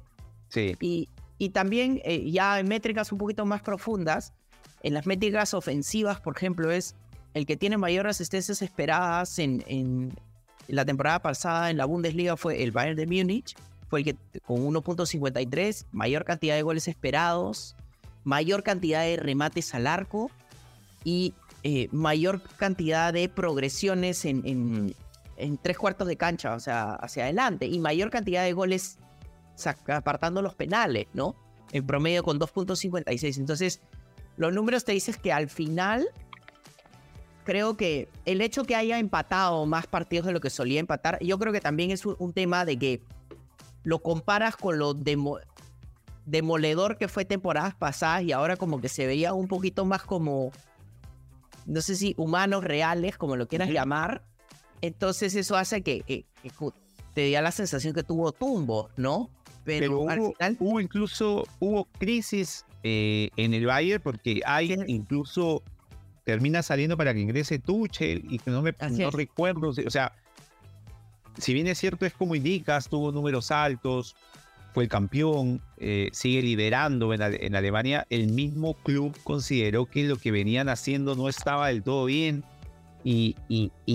[0.49, 0.77] Sí.
[0.81, 4.35] Y, y también eh, ya en métricas un poquito más profundas,
[4.83, 6.95] en las métricas ofensivas, por ejemplo, es
[7.35, 10.13] el que tiene mayor asistencias esperadas en,
[10.69, 13.57] la temporada pasada en la Bundesliga fue el Bayern de Múnich,
[13.89, 14.17] fue el que
[14.47, 17.77] con 1.53, mayor cantidad de goles esperados,
[18.25, 20.31] mayor cantidad de remates al arco
[21.05, 24.95] y eh, mayor cantidad de progresiones en,
[25.37, 28.99] en, tres cuartos de cancha, o sea, hacia adelante, y mayor cantidad de goles
[29.89, 31.35] apartando los penales, ¿no?
[31.73, 33.39] En promedio con 2.56.
[33.39, 33.81] Entonces,
[34.37, 36.09] los números te dicen que al final
[37.45, 41.39] creo que el hecho que haya empatado más partidos de lo que solía empatar, yo
[41.39, 43.03] creo que también es un, tema de que
[43.85, 44.95] lo comparas con lo
[46.25, 50.53] demoledor que fue temporadas pasadas y ahora como que se veía un poquito más como,
[51.67, 54.23] no sé si humanos reales, como lo quieras llamar.
[54.81, 56.25] Entonces eso hace que,
[57.15, 59.31] te dé la sensación que tuvo tumbo, ¿no?
[59.65, 65.63] Pero, hubo, incluso, hubo crisis eh, en el Bayern porque hay incluso
[66.25, 70.13] termina saliendo para que ingrese Tuchel y que no me no recuerdo, o sea,
[71.39, 74.15] si bien es cierto, es como indicas, tuvo números altos,
[74.73, 80.31] fue el campeón, eh, sigue liderando en, Alemania, el mismo club consideró que lo que
[80.31, 82.45] venían haciendo no estaba del todo bien
[83.05, 83.37] y,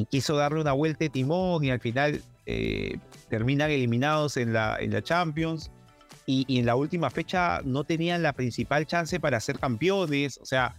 [0.09, 2.97] quiso darle una vuelta de timón y al final eh,
[3.29, 5.71] terminan eliminados en la, en la Champions
[6.25, 10.45] y, y, en la última fecha no tenían la principal chance para ser campeones, o
[10.45, 10.75] sea,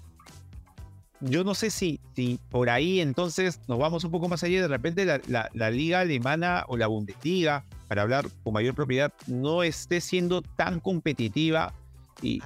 [1.20, 4.68] yo no sé si, si por ahí entonces nos vamos un poco más allá, de
[4.68, 10.42] repente la, liga alemana o la Bundesliga, para hablar con mayor propiedad, no esté siendo
[10.42, 11.72] tan competitiva
[12.20, 12.42] y,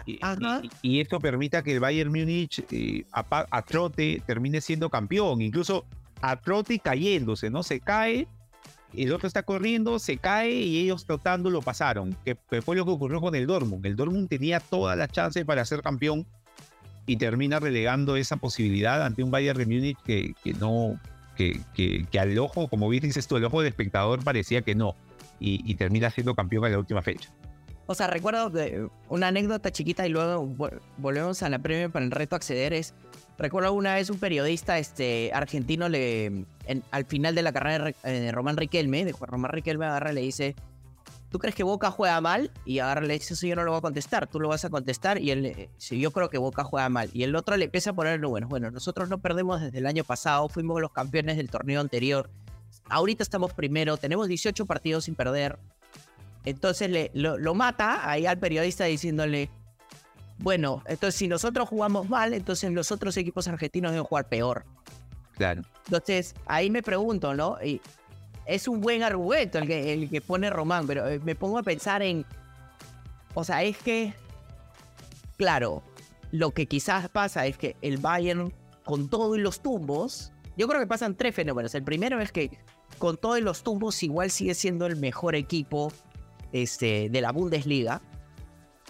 [0.83, 5.87] y, esto permita que el Bayern Múnich eh, a, trote termine siendo campeón, incluso
[6.21, 7.63] a trote cayéndose, ¿no?
[7.63, 8.29] Se cae,
[8.95, 12.85] el otro está corriendo, se cae y ellos trotando lo pasaron, que, que fue lo
[12.85, 13.85] que ocurrió con el Dortmund.
[13.87, 16.27] El Dortmund tenía todas las chances para ser campeón
[17.07, 21.01] y termina relegando esa posibilidad ante un Bayern de Múnich que, que no,
[21.37, 24.95] que, que, al ojo, como bien dices tú, el ojo del espectador parecía que no,
[25.41, 27.31] y, termina siendo campeón en la última fecha.
[27.87, 28.53] O sea, recuerdo
[29.09, 30.47] una anécdota chiquita y luego
[30.99, 32.73] volvemos a la premia para el reto acceder.
[32.73, 32.95] Es,
[33.39, 36.45] recuerdo una vez un periodista este, argentino le,
[36.93, 40.15] al final de la carrera de eh, Román Riquelme, de Juan Román Riquelme agarra y
[40.15, 40.55] le dice,
[41.33, 42.53] ¿tú crees que Boca juega mal?
[42.67, 44.71] Y ahora le dice, eso yo no lo voy a contestar, tú lo vas a
[44.71, 45.19] contestar.
[45.19, 47.09] Y él, sí, yo creo que Boca juega mal.
[47.15, 50.05] Y el otro le empieza a poner, bueno, bueno, nosotros no perdemos desde el año
[50.05, 52.31] pasado, fuimos los campeones del torneo anterior.
[52.91, 55.59] Ahorita estamos primero, tenemos 18 partidos sin perder.
[56.45, 59.49] Entonces le, lo, mata ahí al periodista diciéndole,
[60.39, 64.67] bueno, entonces si nosotros jugamos mal, entonces los otros equipos argentinos deben jugar peor.
[65.37, 65.63] Claro.
[65.87, 67.57] Entonces, ahí me pregunto, ¿no?
[67.65, 67.81] Y
[68.47, 71.63] es un buen argumento el que, el que pone Román, pero eh, me pongo a
[71.63, 72.25] pensar en.
[73.35, 74.15] O sea, es que.
[75.37, 75.83] Claro,
[76.31, 78.53] lo que quizás pasa es que el Bayern,
[78.85, 80.33] con todos los tumbos.
[80.57, 81.75] Yo creo que pasan tres fenómenos.
[81.75, 82.51] El primero es que
[82.99, 85.91] con todos los tumbos, igual sigue siendo el mejor equipo
[86.53, 88.03] este, de la Bundesliga.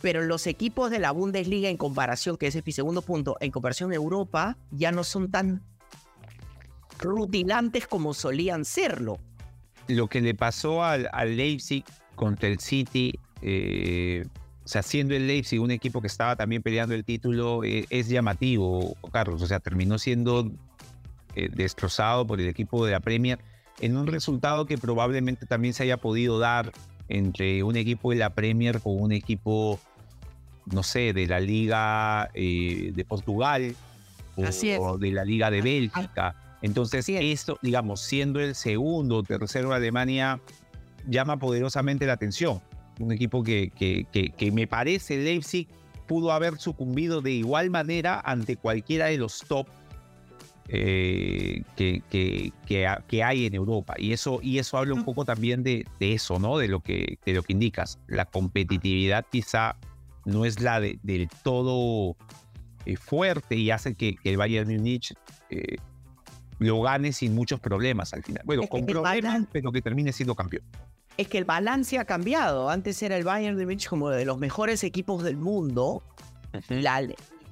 [0.00, 3.52] Pero los equipos de la Bundesliga, en comparación, que ese es mi segundo punto, en
[3.52, 5.62] comparación a Europa, ya no son tan
[6.98, 9.18] rutilantes como solían serlo
[9.88, 14.24] lo que le pasó al, Leipzig contra el City, eh,
[14.64, 18.08] o sea, siendo el Leipzig un equipo que estaba también peleando el título, eh, es
[18.08, 19.42] llamativo, Carlos.
[19.42, 20.50] O sea, terminó siendo
[21.34, 23.38] eh, destrozado por el equipo de la Premier
[23.80, 26.72] en un resultado que probablemente también se haya podido dar
[27.08, 29.80] entre un equipo de la Premier con un equipo,
[30.66, 33.74] no sé, de la Liga de Portugal
[34.36, 36.51] o, de la Liga de Bélgica.
[36.62, 40.40] Entonces, esto, digamos, siendo el segundo o tercero de Alemania,
[41.06, 42.60] llama poderosamente la atención.
[43.00, 45.68] Un equipo que, que, que, me parece Leipzig
[46.06, 49.66] pudo haber sucumbido de igual manera ante cualquiera de los top
[50.68, 52.52] eh, que, que,
[53.08, 53.94] que, hay en Europa.
[53.98, 56.58] Y eso, y eso habla un poco también de, de, eso, ¿no?
[56.58, 57.98] De lo, que, de lo que indicas.
[58.06, 59.76] La competitividad quizá
[60.24, 62.16] no es la de, del todo
[62.86, 65.14] eh, fuerte y hace que, el Bayern Múnich
[65.50, 65.76] eh,
[66.62, 68.42] lo gane sin muchos problemas al final.
[68.44, 70.64] Bueno, con problemas, pero que termine siendo campeón.
[71.16, 72.70] Es que el balance ha cambiado.
[72.70, 76.02] Antes era el Bayern de Múnich como de los mejores equipos del mundo.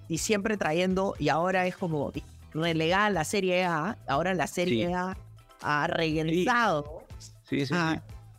[0.09, 2.13] y siempre trayendo, y ahora es como
[2.53, 3.97] relegada la Serie A.
[4.07, 5.17] Ahora la Serie A
[5.63, 7.05] ha regresado.
[7.49, 7.75] Sí, sí,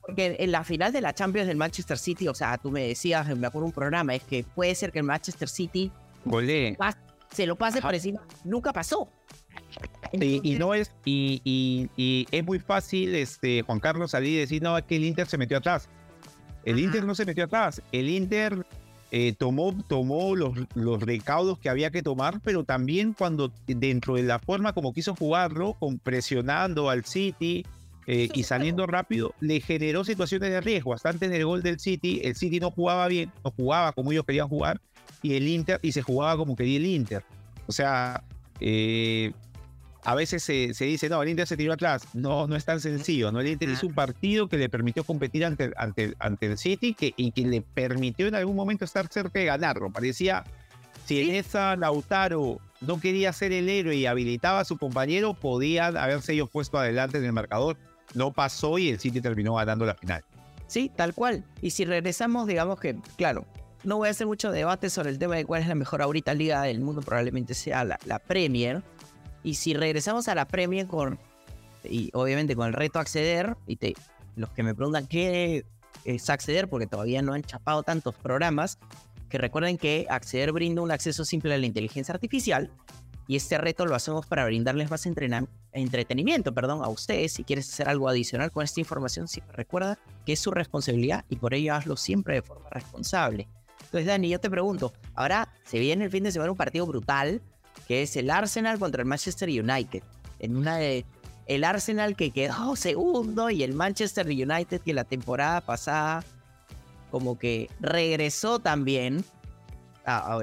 [0.01, 3.27] Porque en la final de la Champions del Manchester City, o sea, tú me decías,
[3.37, 5.91] me acuerdo un programa, es que puede ser que el Manchester City
[7.31, 8.21] se lo pase por encima.
[8.43, 9.09] Nunca pasó.
[10.13, 14.83] Y, no es, y, es muy fácil, este, Juan Carlos, salir y decir, no, es
[14.83, 15.87] que el Inter se metió atrás.
[16.65, 17.81] El Inter no se metió atrás.
[17.91, 18.65] El Inter
[19.11, 24.23] eh, tomó, tomó los, los recaudos que había que tomar, pero también cuando dentro de
[24.23, 27.65] la forma como quiso jugarlo, con presionando al City
[28.07, 30.93] eh, y saliendo rápido, le generó situaciones de riesgo.
[30.93, 34.25] Hasta antes del gol del City, el City no jugaba bien, no jugaba como ellos
[34.25, 34.81] querían jugar,
[35.21, 37.23] y el Inter, y se jugaba como quería el Inter.
[37.67, 38.23] O sea,
[38.59, 39.31] eh,
[40.03, 42.07] a veces se, dice, no, el Inter se tiró atrás.
[42.13, 43.31] No, no es tan sencillo.
[43.31, 43.39] ¿no?
[43.39, 47.13] El Inter hizo un partido que le permitió competir ante, ante, ante el City que,
[47.15, 49.91] y que le permitió en algún momento estar cerca de ganarlo.
[49.91, 50.43] Parecía,
[51.05, 55.95] si en esa Lautaro no quería ser el héroe y habilitaba a su compañero, podían
[55.97, 57.77] haberse ellos puesto adelante en el marcador.
[58.15, 60.23] No pasó y el City terminó ganando la final.
[60.65, 61.43] Sí, tal cual.
[61.61, 63.45] Y si regresamos, digamos que, claro,
[63.83, 66.33] no voy a hacer mucho debate sobre el tema de cuál es la mejor ahorita
[66.33, 68.81] liga del mundo, probablemente sea la, la Premier
[69.43, 71.19] y si regresamos a la Premier con,
[71.83, 73.77] y obviamente con el reto acceder, y
[74.35, 75.65] los que me preguntan qué
[76.05, 78.79] es acceder, porque todavía no han chapado tantos programas,
[79.29, 82.69] que recuerden que acceder brinda un acceso simple a la inteligencia artificial
[83.27, 87.31] y este reto lo hacemos para brindarles más entretenimiento perdón, a ustedes.
[87.31, 91.53] Si quieres hacer algo adicional con esta información, recuerda que es su responsabilidad y por
[91.53, 93.47] ello hazlo siempre de forma responsable.
[93.83, 97.41] Entonces, Dani, yo te pregunto, ahora se viene el fin de semana un partido brutal,
[97.91, 100.01] que es el Arsenal contra el Manchester United.
[100.39, 101.05] En una de
[101.45, 106.23] el Arsenal que quedó segundo y el Manchester United que la temporada pasada
[107.09, 109.25] como que regresó también.
[110.05, 110.39] Ah,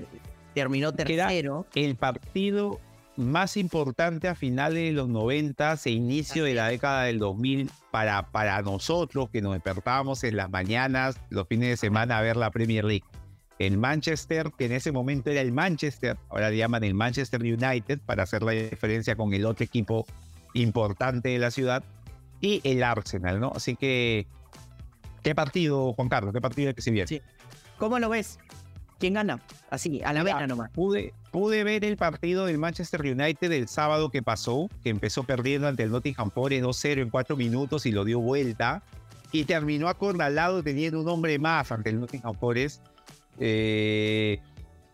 [0.53, 1.67] terminó tercero.
[1.75, 2.81] el partido
[3.17, 8.31] más importante a finales de los 90 e inicio de la década del 2000 para,
[8.31, 12.51] para nosotros que nos despertábamos en las mañanas, los fines de semana a ver la
[12.51, 13.05] Premier League.
[13.59, 17.99] El Manchester, que en ese momento era el Manchester, ahora le llaman el Manchester United
[18.07, 20.07] para hacer la diferencia con el otro equipo
[20.55, 21.83] importante de la ciudad,
[22.41, 23.53] y el Arsenal, ¿no?
[23.55, 24.27] Así que,
[25.23, 26.33] ¿qué partido, Juan Carlos?
[26.33, 27.09] ¿Qué partido es que se viene?
[27.09, 27.21] Sí.
[27.79, 28.39] ¿Cómo lo ves?
[28.99, 29.41] ¿Quién gana?
[29.71, 30.71] Así, a la vez nomás.
[30.71, 35.69] Pude, pude ver el partido del Manchester United el sábado que pasó, que empezó perdiendo
[35.69, 38.83] ante el Nottingham Forest 2-0 en cuatro minutos y lo dio vuelta.
[39.31, 42.85] Y terminó acorralado teniendo un hombre más ante el Nottingham Forest.
[43.41, 44.41] Eh,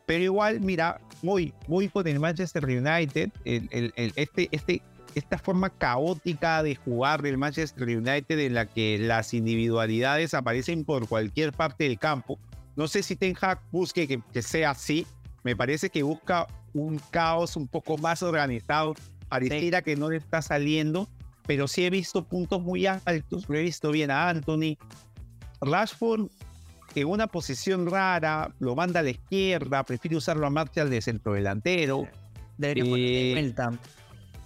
[0.07, 3.30] pero igual, mira, muy, muy con el Manchester United.
[3.45, 4.82] El, este, este,
[5.14, 11.09] esta forma caótica de jugar del Manchester United en la que las individualidades aparecen por
[11.09, 12.38] cualquier parte del campo
[12.76, 15.07] no sé si Ten Hag busque que, sea así.
[15.42, 18.95] Me parece que busca un caos un poco más organizado.
[19.28, 21.09] Pareciera que no le está saliendo,
[21.47, 23.49] pero sí he visto puntos muy altos.
[23.49, 24.76] Lo he visto bien a Anthony.
[25.61, 26.28] Rashford
[27.01, 31.32] en una posición rara, lo manda a la izquierda, prefiere usarlo a Martial de centro
[31.32, 32.09] delantero.
[32.57, 33.72] Debería poner vuelta.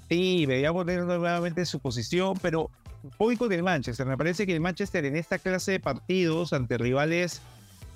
[0.08, 2.70] Sí, debería poner nuevamente su posición, pero
[3.18, 4.06] voy con el Manchester.
[4.06, 7.42] Me parece que el Manchester en esta clase de partidos ante rivales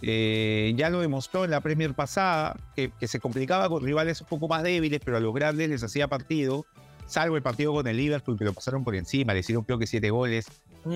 [0.03, 4.49] eh, ya lo demostró en la Premier pasada, que, se complicaba con rivales un poco
[4.49, 6.67] más débiles, pero a los grandes les hacía partido,
[7.07, 9.87] salvo el partido con el Liverpool, que lo pasaron por encima, le hicieron creo que
[9.87, 10.47] siete goles.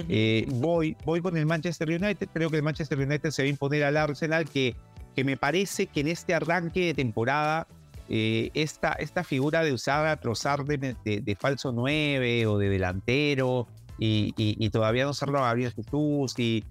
[0.09, 3.51] Eh, voy, voy con el Manchester United, creo que el Manchester United se va a
[3.51, 4.74] imponer al Arsenal, que,
[5.14, 7.66] que me parece que en este arranque de temporada,
[8.09, 13.68] eh, esta, esta figura de usar a trozar de, falso 9 o de delantero,
[13.99, 16.64] y, todavía no usarlo a Gabriel Jesús, y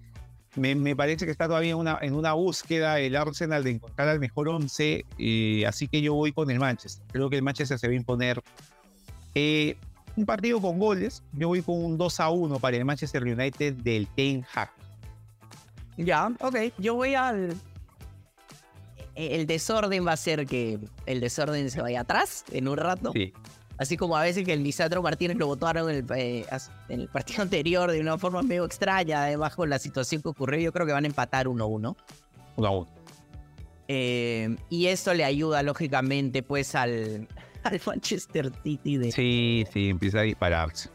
[0.56, 4.50] me, parece que está todavía una, en una búsqueda el Arsenal de encontrar al mejor
[4.50, 5.06] 11,
[5.68, 7.06] así que yo voy con el Manchester.
[7.12, 8.42] Creo que el Manchester se va a imponer.
[9.36, 9.76] Eh,
[10.16, 11.24] un partido con goles.
[11.34, 14.72] Yo voy con un 2 a 1 para el Manchester United del Ten Hag.
[15.98, 16.56] Ya, ok.
[16.78, 17.56] Yo voy al.
[19.16, 23.12] El desorden va a ser que el desorden se vaya atrás en un rato.
[23.14, 23.34] Sí.
[23.78, 26.46] Así como a veces que el Lisandro Martínez lo votaron en el, eh,
[26.90, 30.60] en el partido anterior de una forma medio extraña, además con la situación que ocurrió,
[30.60, 31.96] yo creo que van a empatar 1-1.
[32.58, 32.88] 1-1.
[33.88, 37.28] Eh, y eso le ayuda, lógicamente, pues al,
[37.72, 39.12] al Manchester City de...
[39.12, 40.90] Sí, sí, empieza a dispararse.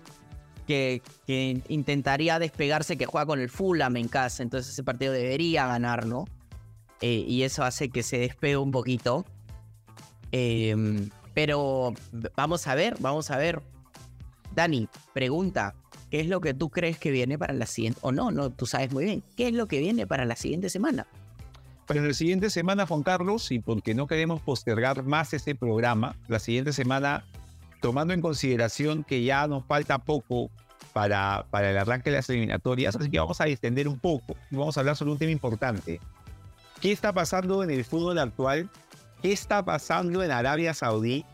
[0.67, 5.67] Que, que, intentaría despegarse, que juega con el Fulham en casa, entonces ese partido debería
[5.67, 6.27] ganarlo.
[7.01, 9.25] Eh, y eso hace que se despegue un poquito.
[10.33, 10.77] Eh,
[11.35, 11.95] pero
[12.37, 13.63] vamos a ver, vamos a ver.
[14.55, 15.75] Dani, pregunta,
[16.11, 17.99] ¿qué es lo que tú crees que viene para la siguiente?
[18.03, 19.23] O no, no, tú sabes muy bien.
[19.37, 21.07] ¿Qué es lo que viene para la siguiente semana?
[21.91, 26.39] Para la siguiente semana, Juan Carlos, y porque no queremos postergar más este programa, la
[26.39, 27.25] siguiente semana,
[27.81, 30.53] tomando en consideración que ya nos falta poco
[30.93, 34.55] para, para el arranque de las eliminatorias, así que vamos a extender un poco y
[34.55, 35.99] vamos a hablar sobre un tema importante.
[36.81, 38.71] ¿Qué está pasando en el fútbol actual
[39.21, 41.25] qué está pasando en Arabia Saudí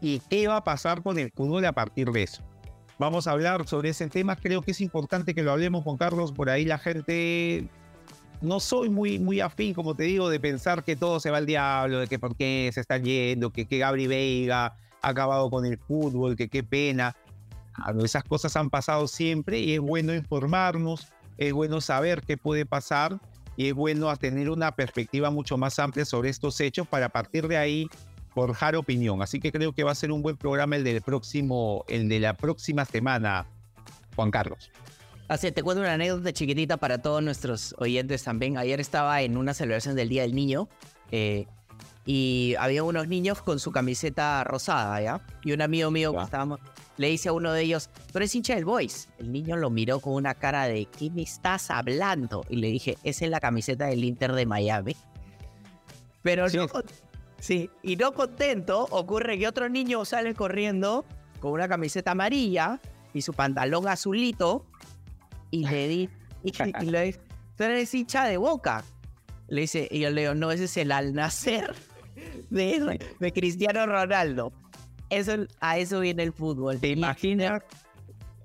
[0.00, 2.42] y qué va a pasar con el fútbol a partir de eso.
[2.98, 4.36] Vamos a hablar sobre ese tema.
[4.36, 6.32] Creo que es importante que lo hablemos con Carlos.
[6.32, 7.68] Por ahí la gente
[8.46, 11.46] no soy muy, muy afín, como te digo, de pensar que todo se va al
[11.46, 14.66] diablo, de que por qué se están yendo, que, que Gabri Veiga
[15.02, 17.16] ha acabado con el fútbol, que qué pena.
[17.74, 22.64] Ah, esas cosas han pasado siempre y es bueno informarnos, es bueno saber qué puede
[22.64, 23.18] pasar
[23.56, 27.56] y es bueno tener una perspectiva mucho más amplia sobre estos hechos para partir de
[27.56, 27.88] ahí
[28.32, 29.22] forjar opinión.
[29.22, 32.20] Así que creo que va a ser un buen programa el del próximo, el de
[32.20, 33.46] la próxima semana,
[34.14, 34.70] Juan Carlos.
[35.28, 38.58] Así, te cuento una anécdota chiquitita para todos nuestros oyentes también.
[38.58, 40.68] Ayer estaba en una celebración del Día del Niño
[41.10, 41.46] eh,
[42.04, 45.20] y había unos niños con su camiseta rosada, ¿ya?
[45.42, 46.60] Y un amigo mío que estábamos
[46.96, 49.08] le dice a uno de ellos, tú eres hincha del Boys.
[49.18, 52.44] El niño lo miró con una cara de, ¿qué me estás hablando?
[52.48, 54.96] Y le dije, esa es la camiseta del Inter de Miami.
[56.22, 56.56] Pero sí.
[56.56, 56.68] no,
[57.40, 61.04] sí, y no contento, ocurre que otro niño sale corriendo
[61.40, 62.80] con una camiseta amarilla
[63.12, 64.64] y su pantalón azulito
[65.50, 66.08] y le di,
[66.42, 66.52] y,
[66.84, 67.20] le dice,
[67.56, 68.84] tú eres hincha de boca.
[69.48, 71.74] Le dice, y yo le digo, no, ese es el al nacer
[72.50, 74.52] de, de Cristiano Ronaldo.
[75.10, 76.80] Eso, a eso viene el fútbol.
[76.80, 77.62] ¿Te imaginas,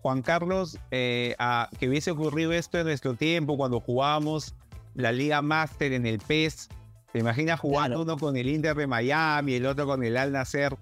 [0.02, 4.56] Juan Carlos, eh, a, que hubiese ocurrido esto en nuestro tiempo cuando jugábamos
[4.94, 6.70] la Liga Master en el PES?
[7.12, 10.78] ¿Te imaginas jugando uno con el Inter de Miami, el otro con el Al Nasser?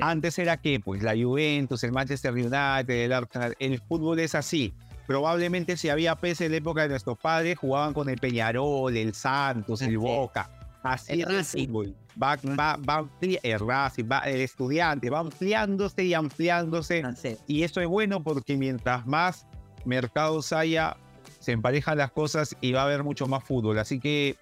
[0.00, 3.54] Antes era que, pues la Juventus, el Manchester United, el Arsenal.
[3.58, 4.74] El fútbol es así.
[5.10, 9.12] Probablemente si había PES en la época de nuestros padres, jugaban con el Peñarol, el
[9.12, 10.48] Santos, el Boca.
[10.84, 11.96] Así el es el fútbol.
[12.22, 17.02] Va, va, va, el Racing, va, el estudiante, va ampliándose y ampliándose.
[17.48, 19.48] Y esto es bueno porque mientras más
[19.84, 20.96] mercados haya,
[21.40, 23.80] se emparejan las cosas y va a haber mucho más fútbol.
[23.80, 24.36] Así que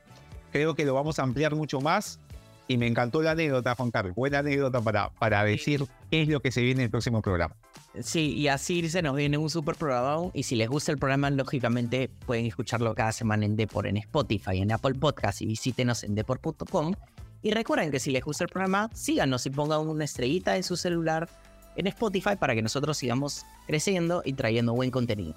[0.52, 2.20] creo que lo vamos a ampliar mucho más
[2.66, 4.14] y me encantó la anécdota, Juan Carlos.
[4.14, 7.56] Buena anécdota para, para decir qué es lo que se viene en el próximo programa.
[8.02, 10.30] Sí, y así se nos viene un super programa.
[10.34, 14.58] Y si les gusta el programa, lógicamente pueden escucharlo cada semana en Depor, en Spotify,
[14.58, 16.94] en Apple Podcast y visítenos en depor.com.
[17.42, 20.76] Y recuerden que si les gusta el programa, síganos y pongan una estrellita en su
[20.76, 21.28] celular
[21.76, 25.34] en Spotify para que nosotros sigamos creciendo y trayendo buen contenido.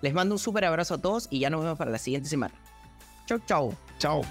[0.00, 2.54] Les mando un super abrazo a todos y ya nos vemos para la siguiente semana.
[3.26, 3.74] Chau, chau.
[3.98, 4.22] Chao.